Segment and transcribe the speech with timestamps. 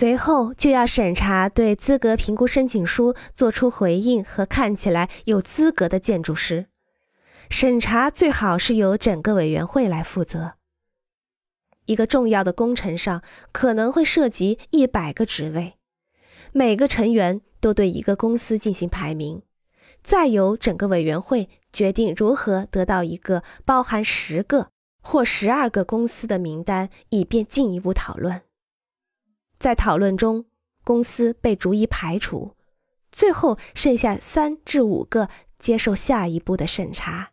[0.00, 6.68] 随后就要审查对资格评估申请书作出回应和看起来有资格的建筑师。
[7.50, 10.54] 审查最好是由整个委员会来负责。
[11.84, 15.74] 一个重要的工程上可能会涉及一百个职位，
[16.52, 19.42] 每个成员都对一个公司进行排名，
[20.02, 24.68] 再由整个委员会决定如何得到一个包含十个
[25.02, 28.40] 或十二个公司的名单，以便进一步讨论。
[29.60, 30.46] 在讨论中，
[30.82, 32.56] 公司被逐一排除，
[33.12, 35.28] 最后剩下三至五个
[35.58, 37.32] 接受下一步的审查。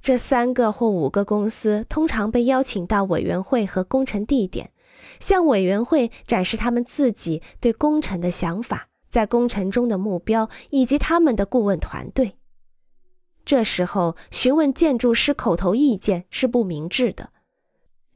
[0.00, 4.70] 这三个或五个公司通常被邀请到委员会和工程地点，
[5.18, 12.36] 向委员会展示他们自己对工程的想法、在工程中的目标以及他们的顾问团队。
[13.44, 17.30] 这时候询问建筑师口头意见是不明智的，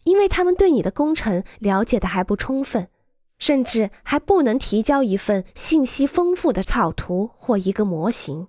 [0.07, 2.89] 因为他们对你的工程了解的还不充分，
[3.39, 8.49] 甚至还不能提交一份信息丰富的草图或一个模型。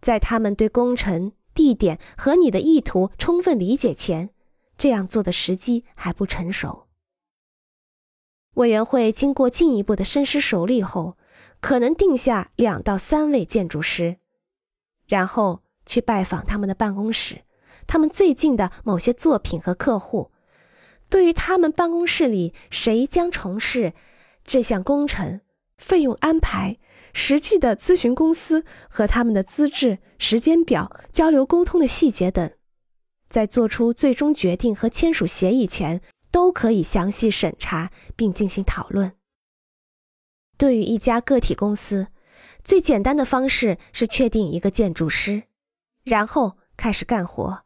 [0.00, 1.32] 在他们对工程。
[1.56, 4.30] 地点和你的意图充分理解前，
[4.76, 6.88] 这样做的时机还不成熟。
[8.54, 11.16] 委员会经过进一步的深思熟虑后，
[11.60, 14.16] 可能定下两到三位建筑师，
[15.06, 17.44] 然后去拜访他们的办公室，
[17.86, 20.30] 他们最近的某些作品和客户。
[21.08, 23.92] 对于他们办公室里谁将从事
[24.44, 25.40] 这项工程，
[25.76, 26.78] 费用安排。
[27.16, 32.50] 实际的咨询公司和他们的资质、时间表、交流沟通的细节等，
[33.28, 36.00] 在做出最终决定和签署协议前，
[36.32, 39.12] 都可以详细审查并进行讨论。
[40.58, 42.08] 对于一家个体公司，
[42.64, 45.44] 最简单的方式是确定一个建筑师，
[46.02, 47.63] 然后开始干活。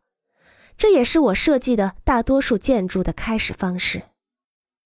[0.78, 4.04] 这也是我设计的大多数建筑的开始方式。